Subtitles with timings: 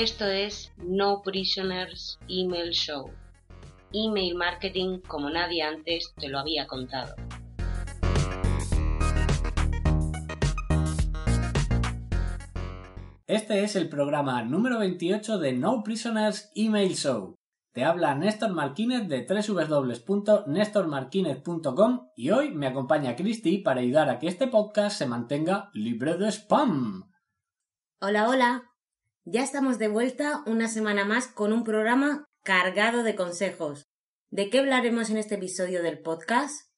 [0.00, 3.10] Esto es No Prisoners Email Show.
[3.92, 7.14] Email marketing como nadie antes te lo había contado.
[13.26, 17.34] Este es el programa número 28 de No Prisoners Email Show.
[17.74, 24.28] Te habla Néstor Marquínez de www.nestormarquinez.com y hoy me acompaña Cristi para ayudar a que
[24.28, 27.12] este podcast se mantenga libre de spam.
[28.00, 28.69] Hola, hola.
[29.26, 33.84] Ya estamos de vuelta una semana más con un programa cargado de consejos.
[34.30, 36.70] ¿De qué hablaremos en este episodio del podcast?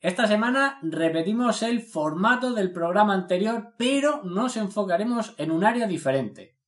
[0.00, 6.58] Esta semana repetimos el formato del programa anterior, pero nos enfocaremos en un área diferente.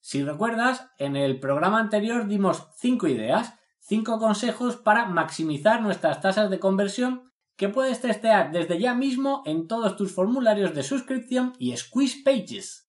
[0.00, 6.48] Si recuerdas, en el programa anterior dimos cinco ideas, cinco consejos para maximizar nuestras tasas
[6.48, 11.76] de conversión que puedes testear desde ya mismo en todos tus formularios de suscripción y
[11.76, 12.85] squeeze pages.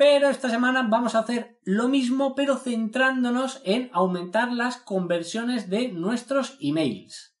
[0.00, 5.88] Pero esta semana vamos a hacer lo mismo, pero centrándonos en aumentar las conversiones de
[5.88, 7.36] nuestros emails.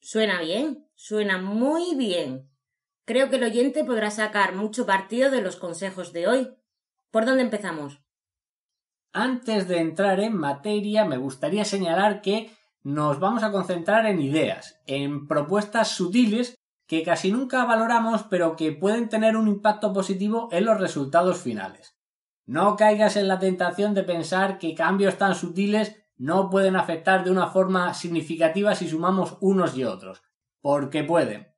[0.00, 2.50] Suena bien, suena muy bien.
[3.04, 6.48] Creo que el oyente podrá sacar mucho partido de los consejos de hoy.
[7.12, 8.02] ¿Por dónde empezamos?
[9.12, 12.50] Antes de entrar en materia, me gustaría señalar que
[12.82, 18.72] nos vamos a concentrar en ideas, en propuestas sutiles que casi nunca valoramos, pero que
[18.72, 21.96] pueden tener un impacto positivo en los resultados finales.
[22.46, 27.30] No caigas en la tentación de pensar que cambios tan sutiles no pueden afectar de
[27.30, 30.22] una forma significativa si sumamos unos y otros,
[30.60, 31.48] porque pueden.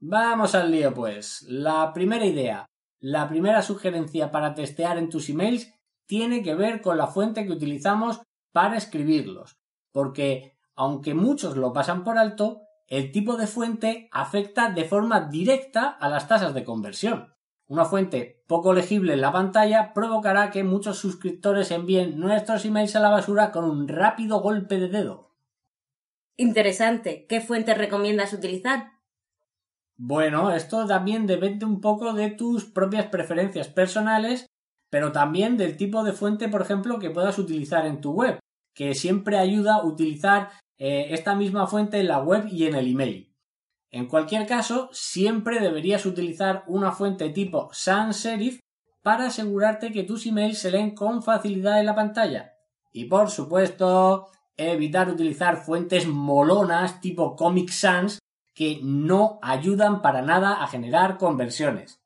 [0.00, 1.42] Vamos al lío, pues.
[1.48, 2.66] La primera idea,
[2.98, 5.72] la primera sugerencia para testear en tus emails
[6.06, 8.20] tiene que ver con la fuente que utilizamos
[8.52, 9.58] para escribirlos,
[9.92, 15.88] porque aunque muchos lo pasan por alto, el tipo de fuente afecta de forma directa
[15.88, 17.32] a las tasas de conversión.
[17.68, 23.00] Una fuente poco legible en la pantalla provocará que muchos suscriptores envíen nuestros emails a
[23.00, 25.30] la basura con un rápido golpe de dedo.
[26.36, 27.26] Interesante.
[27.28, 28.90] ¿Qué fuente recomiendas utilizar?
[29.96, 34.46] Bueno, esto también depende un poco de tus propias preferencias personales,
[34.90, 38.40] pero también del tipo de fuente, por ejemplo, que puedas utilizar en tu web,
[38.74, 42.90] que siempre ayuda a utilizar eh, esta misma fuente en la web y en el
[42.90, 43.36] email.
[43.90, 48.60] En cualquier caso, siempre deberías utilizar una fuente tipo sans serif
[49.02, 52.54] para asegurarte que tus emails se leen con facilidad en la pantalla.
[52.92, 58.18] Y por supuesto, evitar utilizar fuentes molonas tipo Comic Sans
[58.54, 62.00] que no ayudan para nada a generar conversiones.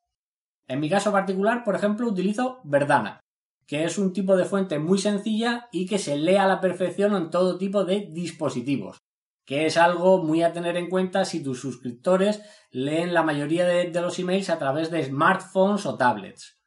[0.67, 3.21] En mi caso particular, por ejemplo, utilizo Verdana,
[3.67, 7.15] que es un tipo de fuente muy sencilla y que se lee a la perfección
[7.15, 9.05] en todo tipo de dispositivos
[9.45, 13.89] que es algo muy a tener en cuenta si tus suscriptores leen la mayoría de,
[14.01, 16.59] los emails a través de smartphones o tablets.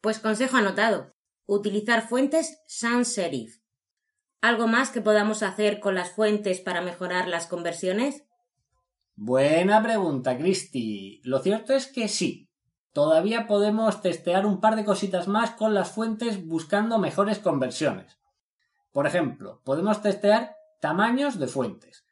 [0.00, 1.14] Pues consejo anotado.
[1.46, 3.60] Utilizar fuentes sans serif.
[4.40, 8.24] ¿Algo más que podamos hacer con las fuentes para mejorar las conversiones?
[9.14, 11.20] Buena pregunta, Christy.
[11.24, 12.49] Lo cierto es que sí.
[12.92, 18.18] Todavía podemos testear un par de cositas más con las fuentes buscando mejores conversiones.
[18.92, 22.06] Por ejemplo, podemos testear Tamaños de fuentes.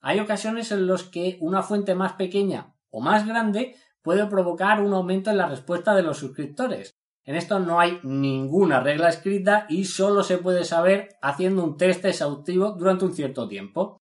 [0.00, 4.94] Hay ocasiones en los que una fuente más pequeña o más grande puede provocar un
[4.94, 6.96] aumento en la respuesta de los suscriptores.
[7.24, 12.04] En esto no hay ninguna regla escrita y solo se puede saber haciendo un test
[12.04, 14.00] exhaustivo durante un cierto tiempo.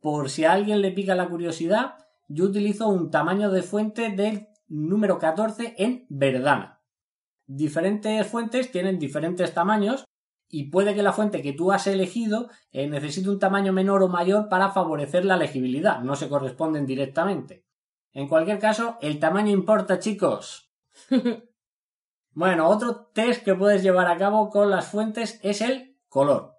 [0.00, 1.94] Por si a alguien le pica la curiosidad,
[2.28, 6.82] yo utilizo un tamaño de fuente del número 14 en Verdana.
[7.46, 10.04] Diferentes fuentes tienen diferentes tamaños
[10.50, 14.08] y puede que la fuente que tú has elegido eh, necesite un tamaño menor o
[14.08, 17.64] mayor para favorecer la legibilidad, no se corresponden directamente.
[18.12, 20.72] En cualquier caso, el tamaño importa, chicos.
[22.32, 26.54] bueno, otro test que puedes llevar a cabo con las fuentes es el color.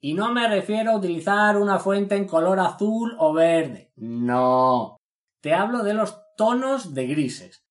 [0.00, 3.92] Y no me refiero a utilizar una fuente en color azul o verde.
[3.96, 4.96] No.
[5.40, 7.64] Te hablo de los tonos de grises.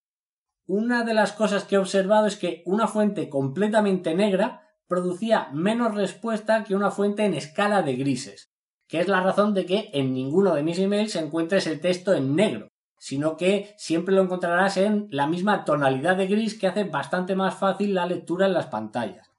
[0.68, 5.94] Una de las cosas que he observado es que una fuente completamente negra producía menos
[5.94, 8.52] respuesta que una fuente en escala de grises.
[8.88, 12.36] que es la razón de que en ninguno de mis emails encuentres el texto en
[12.36, 12.68] negro,
[13.00, 17.56] sino que siempre lo encontrarás en la misma tonalidad de gris que hace bastante más
[17.56, 19.32] fácil la lectura en las pantallas.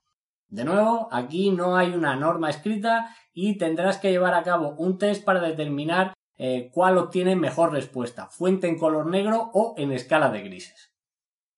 [0.49, 4.97] De nuevo, aquí no hay una norma escrita y tendrás que llevar a cabo un
[4.97, 10.29] test para determinar eh, cuál obtiene mejor respuesta, fuente en color negro o en escala
[10.29, 10.91] de grises.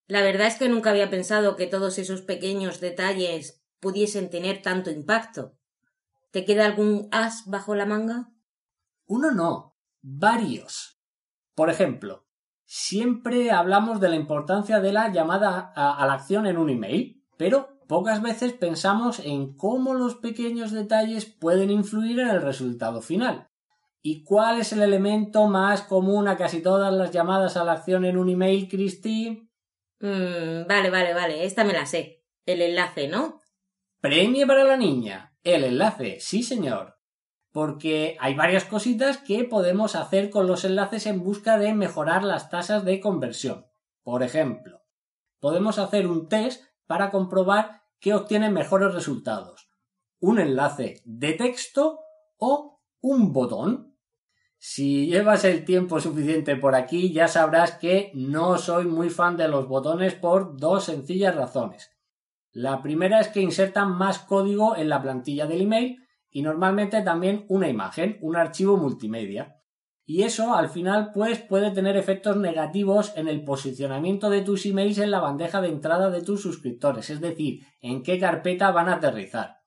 [0.07, 4.89] La verdad es que nunca había pensado que todos esos pequeños detalles pudiesen tener tanto
[4.89, 5.53] impacto.
[6.31, 8.29] ¿Te queda algún as bajo la manga?
[9.05, 10.99] Uno no, varios.
[11.55, 12.25] Por ejemplo,
[12.65, 17.79] siempre hablamos de la importancia de la llamada a, la acción en un email, pero
[17.87, 23.48] pocas veces pensamos en cómo los pequeños detalles pueden influir en el resultado final.
[24.01, 28.05] ¿Y cuál es el elemento más común a casi todas las llamadas a la acción
[28.05, 29.49] en un email, Cristi?
[29.99, 32.23] Mm, vale, vale, vale, esta me la sé.
[32.45, 33.41] El enlace, ¿no?
[33.99, 35.35] Premio para la niña.
[35.43, 36.97] El enlace, sí señor.
[37.51, 42.49] Porque hay varias cositas que podemos hacer con los enlaces en busca de mejorar las
[42.49, 43.65] tasas de conversión.
[44.03, 44.83] Por ejemplo,
[45.39, 49.69] podemos hacer un test para comprobar que obtiene mejores resultados.
[50.19, 51.99] Un enlace de texto
[52.37, 53.95] o un botón.
[54.57, 59.47] Si llevas el tiempo suficiente por aquí, ya sabrás que no soy muy fan de
[59.47, 61.91] los botones por dos sencillas razones.
[62.51, 65.99] La primera es que insertan más código en la plantilla del email
[66.29, 69.55] y normalmente también una imagen, un archivo multimedia.
[70.05, 74.97] Y eso al final pues puede tener efectos negativos en el posicionamiento de tus emails
[74.97, 78.95] en la bandeja de entrada de tus suscriptores, es decir, en qué carpeta van a
[78.95, 79.58] aterrizar.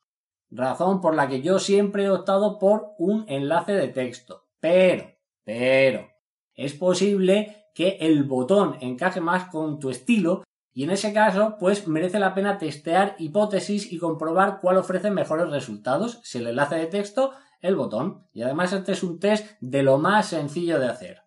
[0.54, 4.48] Razón por la que yo siempre he optado por un enlace de texto.
[4.60, 5.10] Pero,
[5.44, 6.08] pero,
[6.54, 10.44] es posible que el botón encaje más con tu estilo
[10.74, 15.48] y en ese caso, pues merece la pena testear hipótesis y comprobar cuál ofrece mejores
[15.48, 17.32] resultados, si el enlace de texto,
[17.62, 18.28] el botón.
[18.34, 21.22] Y además este es un test de lo más sencillo de hacer.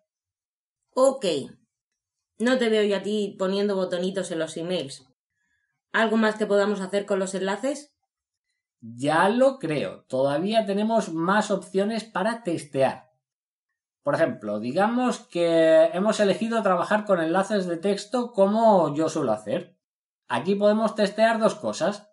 [0.94, 1.26] Ok.
[2.38, 5.04] No te veo yo a ti poniendo botonitos en los emails.
[5.92, 7.95] ¿Algo más que podamos hacer con los enlaces?
[8.80, 10.04] Ya lo creo.
[10.04, 13.10] Todavía tenemos más opciones para testear.
[14.02, 19.76] Por ejemplo, digamos que hemos elegido trabajar con enlaces de texto como yo suelo hacer.
[20.28, 22.08] Aquí podemos testear dos cosas.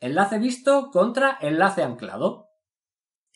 [0.00, 2.50] Enlace visto contra enlace anclado.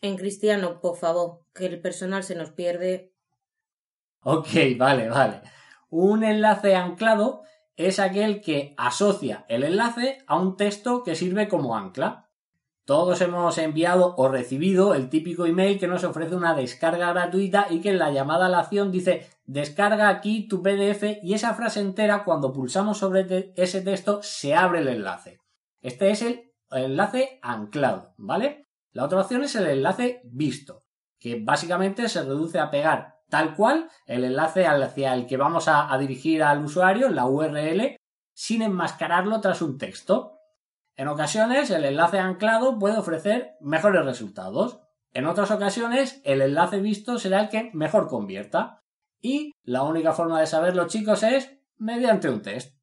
[0.00, 3.14] En cristiano, por favor, que el personal se nos pierde.
[4.22, 5.42] Ok, vale, vale.
[5.88, 7.42] Un enlace anclado
[7.76, 12.29] es aquel que asocia el enlace a un texto que sirve como ancla.
[12.84, 17.80] Todos hemos enviado o recibido el típico email que nos ofrece una descarga gratuita y
[17.80, 21.80] que en la llamada a la acción dice descarga aquí tu PDF y esa frase
[21.80, 25.38] entera cuando pulsamos sobre ese texto se abre el enlace.
[25.80, 28.66] Este es el enlace anclado, ¿vale?
[28.92, 30.84] La otra opción es el enlace visto,
[31.18, 35.92] que básicamente se reduce a pegar tal cual el enlace hacia el que vamos a,
[35.92, 37.96] a dirigir al usuario, la URL,
[38.34, 40.39] sin enmascararlo tras un texto.
[41.00, 44.80] En ocasiones el enlace anclado puede ofrecer mejores resultados.
[45.14, 48.82] En otras ocasiones el enlace visto será el que mejor convierta.
[49.18, 52.76] Y la única forma de saberlo chicos es mediante un test.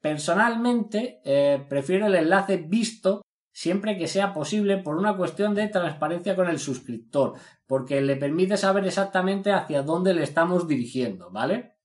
[0.00, 3.22] Personalmente eh, prefiero el enlace visto
[3.52, 7.32] siempre que sea posible por una cuestión de transparencia con el suscriptor,
[7.66, 11.78] porque le permite saber exactamente hacia dónde le estamos dirigiendo, ¿vale?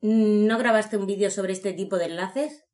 [0.00, 2.67] ¿No grabaste un vídeo sobre este tipo de enlaces?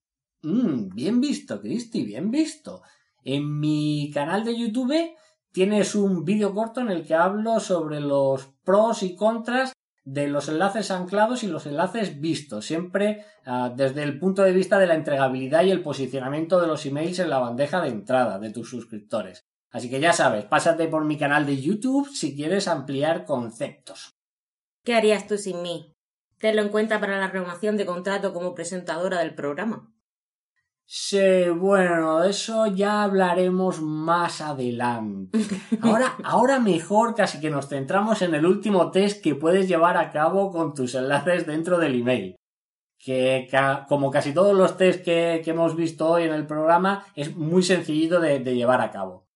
[0.44, 2.82] Mm, bien visto, Cristi, bien visto.
[3.24, 5.16] En mi canal de YouTube
[5.50, 9.72] tienes un vídeo corto en el que hablo sobre los pros y contras
[10.04, 14.78] de los enlaces anclados y los enlaces vistos, siempre ah, desde el punto de vista
[14.78, 18.50] de la entregabilidad y el posicionamiento de los emails en la bandeja de entrada de
[18.50, 19.46] tus suscriptores.
[19.70, 24.10] Así que ya sabes, pásate por mi canal de YouTube si quieres ampliar conceptos.
[24.84, 25.94] ¿Qué harías tú sin mí?
[26.38, 29.93] Tenlo en cuenta para la renovación de contrato como presentadora del programa.
[30.86, 35.38] Sí, bueno, eso ya hablaremos más adelante.
[35.80, 40.10] Ahora, ahora mejor casi que nos centramos en el último test que puedes llevar a
[40.10, 42.36] cabo con tus enlaces dentro del email.
[42.98, 43.48] Que
[43.88, 48.20] como casi todos los tests que, hemos visto hoy en el programa, es muy sencillito
[48.20, 49.26] de, de llevar a cabo.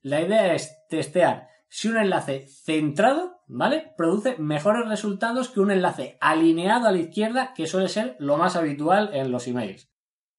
[0.00, 3.92] La idea es testear si un enlace centrado, ¿vale?
[3.96, 8.56] Produce mejores resultados que un enlace alineado a la izquierda, que suele ser lo más
[8.56, 9.93] habitual en los emails.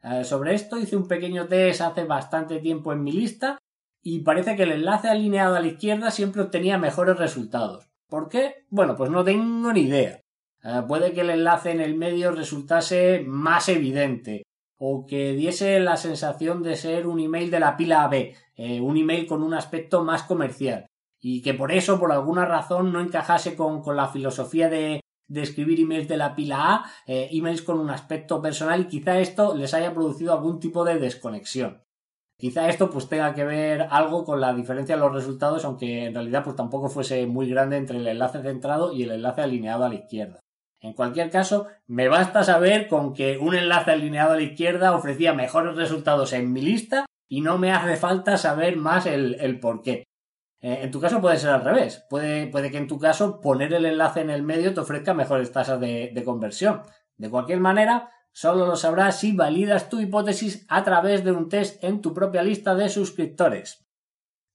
[0.06, 3.58] Eh, sobre esto hice un pequeño test hace bastante tiempo en mi lista
[4.04, 7.88] y parece que el enlace alineado a la izquierda siempre obtenía mejores resultados.
[8.08, 8.66] ¿Por qué?
[8.70, 10.22] Bueno, pues no tengo ni idea.
[10.64, 14.44] Eh, puede que el enlace en el medio resultase más evidente
[14.78, 18.98] o que diese la sensación de ser un email de la pila B, eh, un
[18.98, 20.86] email con un aspecto más comercial.
[21.28, 25.02] y que por eso, por alguna razón, no encajase con, la filosofía de,
[25.34, 29.56] escribir emails de la pila A, eh, emails con un aspecto personal y quizá esto
[29.56, 31.84] les haya producido algún tipo de desconexión.
[32.38, 36.14] Quizá esto pues tenga que ver algo con la diferencia de los resultados, aunque en
[36.14, 39.90] realidad pues tampoco fuese muy grande entre el enlace centrado y el enlace alineado a
[39.90, 40.40] la izquierda.
[40.82, 45.34] En cualquier caso, me basta saber con que un enlace alineado a la izquierda ofrecía
[45.34, 50.04] mejores resultados en mi lista y no me hace falta saber más el, por qué.
[50.62, 52.06] Eh, en tu caso puede ser al revés.
[52.10, 55.52] Puede, puede, que en tu caso poner el enlace en el medio te ofrezca mejores
[55.52, 56.82] tasas de, de conversión.
[57.18, 61.82] De cualquier manera, Solo lo sabrás si validas tu hipótesis a través de un test
[61.82, 63.88] en tu propia lista de suscriptores.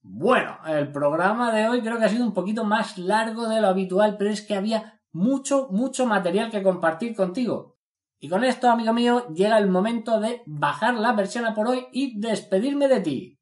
[0.03, 3.69] Bueno, el programa de hoy creo que ha sido un poquito más largo de lo
[3.69, 7.79] habitual, pero es que había mucho, mucho material que compartir contigo.
[8.19, 12.21] Y con esto, amigo mío, llega el momento de bajar la versión por hoy y
[12.21, 13.40] despedirme de ti.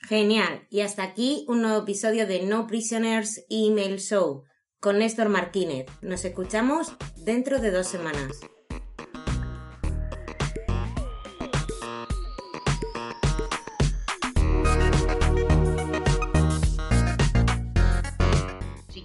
[0.00, 0.66] Genial.
[0.70, 4.44] Y hasta aquí un nuevo episodio de No Prisoners Email Show
[4.80, 5.86] con Néstor Martínez.
[6.02, 8.40] Nos escuchamos dentro de dos semanas.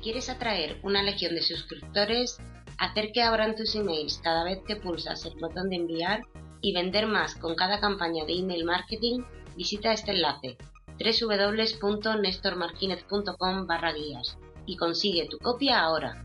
[0.02, 2.38] quieres atraer una legión de suscriptores,
[2.78, 6.24] hacer que abran tus emails cada vez que pulsas el botón de enviar
[6.62, 9.22] y vender más con cada campaña de email marketing,
[9.56, 10.58] visita este enlace
[11.04, 16.22] www.nestormarquinez.com barra guías y consigue tu copia ahora.